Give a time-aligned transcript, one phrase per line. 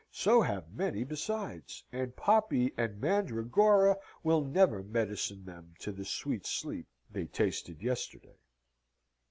[0.09, 6.47] So have many besides: and poppy and mandragora will never medicine them to the sweet
[6.47, 8.39] sleep they tasted yesterday.